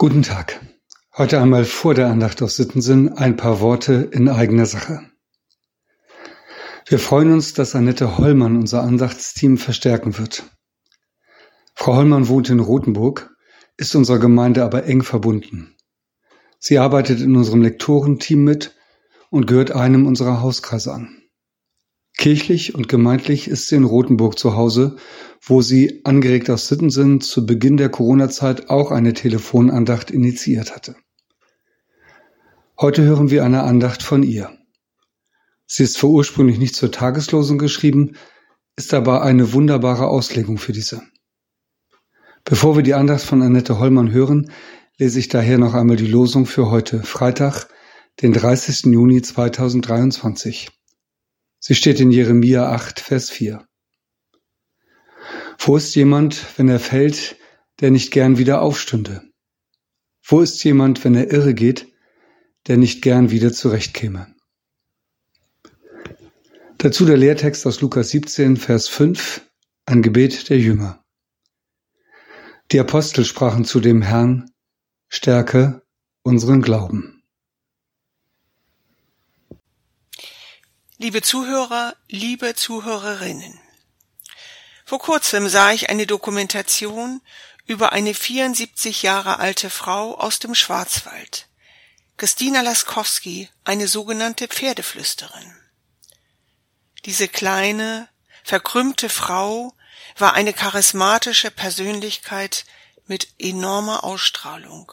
[0.00, 0.58] Guten Tag.
[1.14, 5.02] Heute einmal vor der Andacht aus Sittensinn ein paar Worte in eigener Sache.
[6.86, 10.44] Wir freuen uns, dass Annette Hollmann unser Andachtsteam verstärken wird.
[11.74, 13.36] Frau Hollmann wohnt in Rothenburg,
[13.76, 15.76] ist unserer Gemeinde aber eng verbunden.
[16.58, 18.74] Sie arbeitet in unserem Lektorenteam mit
[19.28, 21.19] und gehört einem unserer Hauskreise an.
[22.18, 24.96] Kirchlich und gemeindlich ist sie in Rothenburg zu Hause,
[25.42, 30.96] wo sie, angeregt aus Sittensinn, zu Beginn der Corona-Zeit auch eine Telefonandacht initiiert hatte.
[32.78, 34.50] Heute hören wir eine Andacht von ihr.
[35.66, 38.16] Sie ist zwar ursprünglich nicht zur Tageslosung geschrieben,
[38.76, 41.02] ist aber eine wunderbare Auslegung für diese.
[42.44, 44.50] Bevor wir die Andacht von Annette Hollmann hören,
[44.98, 47.68] lese ich daher noch einmal die Losung für heute, Freitag,
[48.22, 48.86] den 30.
[48.86, 50.79] Juni 2023.
[51.62, 53.66] Sie steht in Jeremia 8, Vers 4.
[55.58, 57.36] Wo ist jemand, wenn er fällt,
[57.80, 59.22] der nicht gern wieder aufstünde?
[60.24, 61.86] Wo ist jemand, wenn er irre geht,
[62.66, 64.34] der nicht gern wieder zurechtkäme?
[66.78, 69.42] Dazu der Lehrtext aus Lukas 17, Vers 5,
[69.84, 71.04] ein Gebet der Jünger.
[72.72, 74.50] Die Apostel sprachen zu dem Herrn,
[75.08, 75.82] Stärke
[76.22, 77.19] unseren Glauben.
[81.02, 83.58] Liebe Zuhörer, liebe Zuhörerinnen.
[84.84, 87.22] Vor kurzem sah ich eine Dokumentation
[87.64, 91.48] über eine 74 Jahre alte Frau aus dem Schwarzwald,
[92.18, 95.56] Christina Laskowski, eine sogenannte Pferdeflüsterin.
[97.06, 98.10] Diese kleine,
[98.44, 99.72] verkrümmte Frau
[100.18, 102.66] war eine charismatische Persönlichkeit
[103.06, 104.92] mit enormer Ausstrahlung,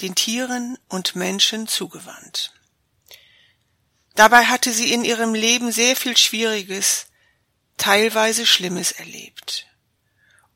[0.00, 2.54] den Tieren und Menschen zugewandt.
[4.16, 7.06] Dabei hatte sie in ihrem Leben sehr viel Schwieriges,
[7.76, 9.66] teilweise Schlimmes erlebt.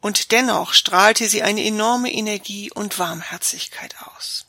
[0.01, 4.47] Und dennoch strahlte sie eine enorme Energie und Warmherzigkeit aus.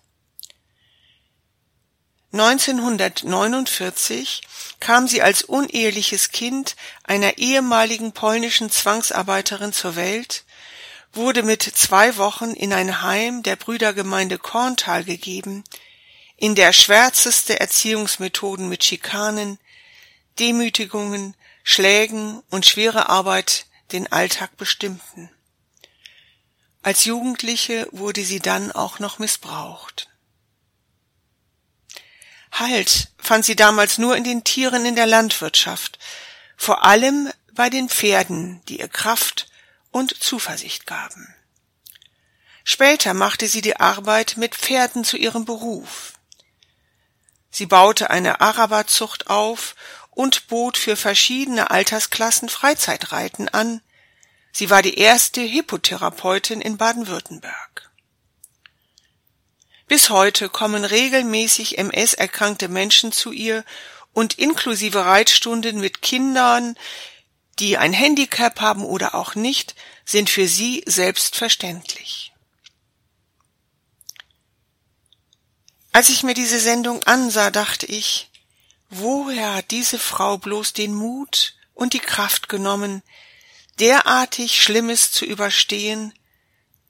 [2.31, 4.43] 1949
[4.79, 10.45] kam sie als uneheliches Kind einer ehemaligen polnischen Zwangsarbeiterin zur Welt,
[11.11, 15.66] wurde mit zwei Wochen in ein Heim der Brüdergemeinde Korntal gegeben,
[16.41, 19.59] in der schwärzeste Erziehungsmethoden mit Schikanen,
[20.40, 25.30] Demütigungen, Schlägen und schwere Arbeit den Alltag bestimmten.
[26.81, 30.09] Als Jugendliche wurde sie dann auch noch missbraucht.
[32.51, 36.00] Halt fand sie damals nur in den Tieren in der Landwirtschaft,
[36.57, 39.46] vor allem bei den Pferden, die ihr Kraft
[39.91, 41.35] und Zuversicht gaben.
[42.63, 46.13] Später machte sie die Arbeit mit Pferden zu ihrem Beruf.
[47.51, 49.75] Sie baute eine Araberzucht auf
[50.09, 53.81] und bot für verschiedene Altersklassen Freizeitreiten an.
[54.51, 57.91] Sie war die erste Hippotherapeutin in Baden-Württemberg.
[59.88, 63.66] Bis heute kommen regelmäßig MS erkrankte Menschen zu ihr
[64.13, 66.78] und inklusive Reitstunden mit Kindern,
[67.59, 69.75] die ein Handicap haben oder auch nicht,
[70.06, 72.31] sind für sie selbstverständlich.
[75.94, 78.29] Als ich mir diese Sendung ansah, dachte ich,
[78.90, 83.03] woher hat diese Frau bloß den Mut und die Kraft genommen,
[83.79, 86.13] derartig Schlimmes zu überstehen,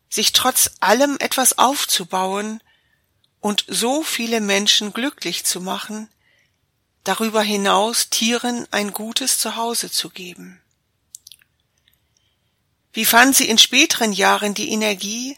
[0.09, 2.61] sich trotz allem etwas aufzubauen
[3.39, 6.09] und so viele Menschen glücklich zu machen,
[7.03, 10.61] darüber hinaus Tieren ein gutes Zuhause zu geben.
[12.93, 15.37] Wie fand sie in späteren Jahren die Energie,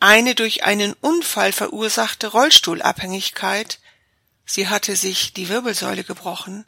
[0.00, 3.80] eine durch einen Unfall verursachte Rollstuhlabhängigkeit,
[4.44, 6.66] sie hatte sich die Wirbelsäule gebrochen,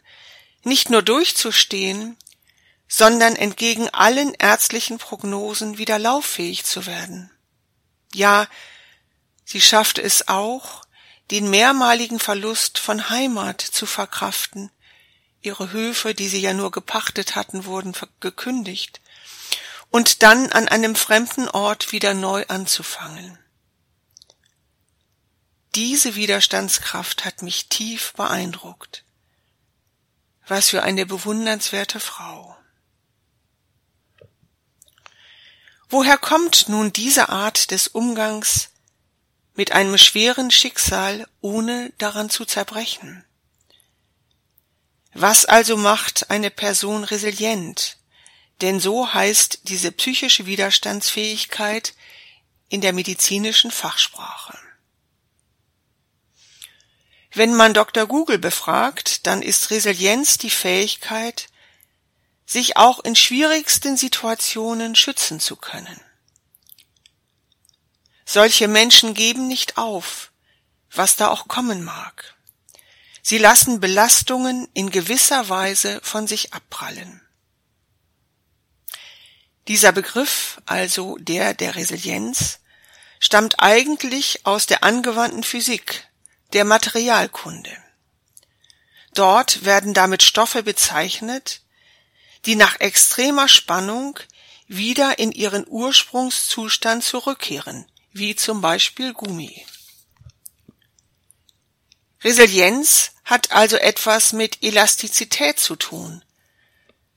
[0.63, 2.17] nicht nur durchzustehen,
[2.87, 7.29] sondern entgegen allen ärztlichen Prognosen wieder lauffähig zu werden.
[8.13, 8.47] Ja,
[9.45, 10.85] sie schaffte es auch,
[11.29, 14.71] den mehrmaligen Verlust von Heimat zu verkraften.
[15.41, 19.01] Ihre Höfe, die sie ja nur gepachtet hatten, wurden gekündigt
[19.89, 23.37] und dann an einem fremden Ort wieder neu anzufangen.
[25.75, 29.03] Diese Widerstandskraft hat mich tief beeindruckt.
[30.47, 32.57] Was für eine bewundernswerte Frau.
[35.89, 38.69] Woher kommt nun diese Art des Umgangs
[39.53, 43.23] mit einem schweren Schicksal, ohne daran zu zerbrechen?
[45.13, 47.97] Was also macht eine Person resilient,
[48.61, 51.93] denn so heißt diese psychische Widerstandsfähigkeit
[52.69, 54.57] in der medizinischen Fachsprache.
[57.33, 58.07] Wenn man Dr.
[58.07, 61.49] Google befragt, dann ist Resilienz die Fähigkeit,
[62.45, 65.99] sich auch in schwierigsten Situationen schützen zu können.
[68.25, 70.31] Solche Menschen geben nicht auf,
[70.91, 72.35] was da auch kommen mag.
[73.21, 77.21] Sie lassen Belastungen in gewisser Weise von sich abprallen.
[79.67, 82.59] Dieser Begriff, also der der Resilienz,
[83.19, 86.07] stammt eigentlich aus der angewandten Physik,
[86.53, 87.75] der Materialkunde.
[89.13, 91.61] Dort werden damit Stoffe bezeichnet,
[92.45, 94.19] die nach extremer Spannung
[94.67, 99.65] wieder in ihren Ursprungszustand zurückkehren, wie zum Beispiel Gummi.
[102.23, 106.23] Resilienz hat also etwas mit Elastizität zu tun.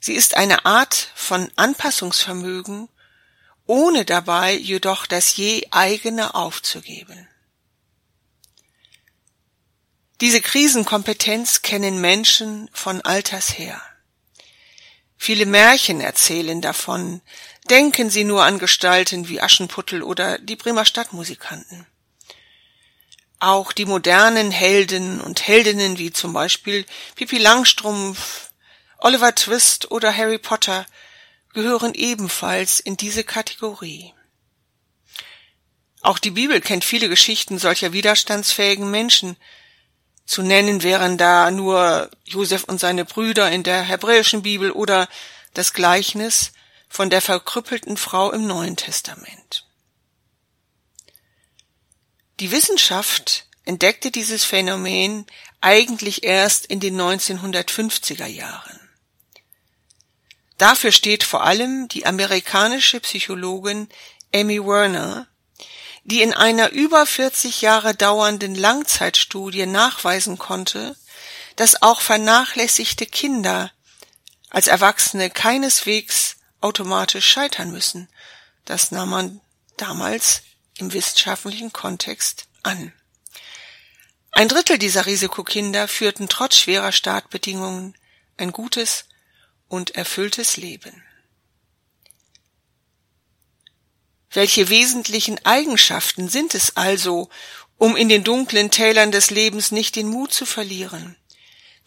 [0.01, 2.89] Sie ist eine Art von Anpassungsvermögen,
[3.67, 7.29] ohne dabei jedoch das je eigene aufzugeben.
[10.21, 13.81] Diese Krisenkompetenz kennen Menschen von alters her.
[15.17, 17.21] Viele Märchen erzählen davon,
[17.69, 21.87] denken Sie nur an Gestalten wie Aschenputtel oder die Bremer Stadtmusikanten.
[23.39, 26.85] Auch die modernen Helden und Heldinnen wie zum Beispiel
[27.17, 28.50] Pippi Langstrumpf,
[29.03, 30.87] Oliver Twist oder Harry Potter
[31.55, 34.13] gehören ebenfalls in diese Kategorie.
[36.03, 39.37] Auch die Bibel kennt viele Geschichten solcher widerstandsfähigen Menschen,
[40.27, 45.09] zu nennen wären da nur Josef und seine Brüder in der hebräischen Bibel oder
[45.55, 46.53] das Gleichnis
[46.89, 49.67] von der verkrüppelten Frau im Neuen Testament.
[52.39, 55.27] Die Wissenschaft entdeckte dieses Phänomen
[55.61, 58.90] eigentlich erst in den 1950er Jahren.
[60.61, 63.89] Dafür steht vor allem die amerikanische Psychologin
[64.35, 65.27] Amy Werner,
[66.05, 70.97] die in einer über 40 Jahre dauernden Langzeitstudie nachweisen konnte,
[71.57, 73.73] dass auch vernachlässigte Kinder
[74.51, 78.11] als Erwachsene keineswegs automatisch scheitern müssen.
[78.67, 79.41] Das nahm man
[79.79, 80.43] damals
[80.77, 82.93] im wissenschaftlichen Kontext an.
[84.33, 87.97] Ein Drittel dieser Risikokinder führten trotz schwerer Startbedingungen
[88.37, 89.07] ein gutes
[89.71, 91.03] und erfülltes Leben.
[94.33, 97.31] Welche wesentlichen Eigenschaften sind es also,
[97.79, 101.17] um in den dunklen Tälern des Lebens nicht den Mut zu verlieren,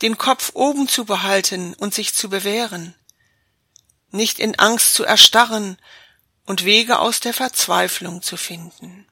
[0.01, 2.95] den Kopf oben zu behalten und sich zu bewähren,
[4.11, 5.77] nicht in Angst zu erstarren
[6.45, 9.07] und Wege aus der Verzweiflung zu finden.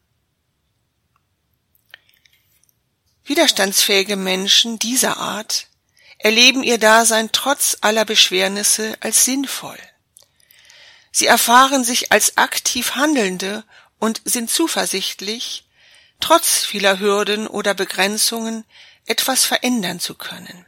[3.25, 5.67] Widerstandsfähige Menschen dieser Art
[6.23, 9.79] erleben ihr Dasein trotz aller Beschwernisse als sinnvoll.
[11.12, 13.63] Sie erfahren sich als aktiv Handelnde
[14.00, 15.65] und sind zuversichtlich,
[16.19, 18.63] trotz vieler Hürden oder Begrenzungen
[19.06, 20.65] etwas verändern zu können.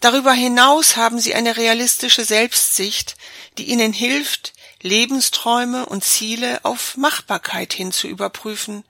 [0.00, 3.16] Darüber hinaus haben sie eine realistische Selbstsicht,
[3.58, 8.84] die ihnen hilft, Lebensträume und Ziele auf Machbarkeit hin zu überprüfen,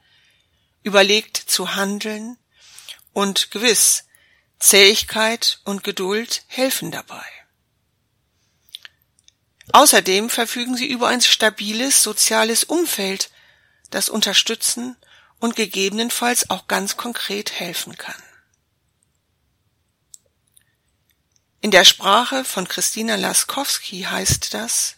[0.83, 2.37] überlegt zu handeln
[3.11, 4.05] und gewiss,
[4.61, 7.25] Zähigkeit und Geduld helfen dabei.
[9.73, 13.31] Außerdem verfügen sie über ein stabiles soziales Umfeld,
[13.89, 14.95] das unterstützen
[15.39, 18.21] und gegebenenfalls auch ganz konkret helfen kann.
[21.61, 24.95] In der Sprache von Christina Laskowski heißt das,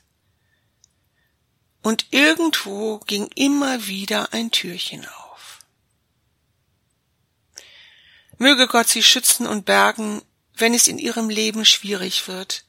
[1.82, 5.23] und irgendwo ging immer wieder ein Türchen auf.
[8.44, 10.22] Möge Gott sie schützen und bergen,
[10.58, 12.66] wenn es in ihrem Leben schwierig wird,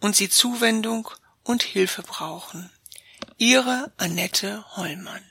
[0.00, 1.08] und sie Zuwendung
[1.42, 2.70] und Hilfe brauchen.
[3.38, 5.24] Ihre Annette Hollmann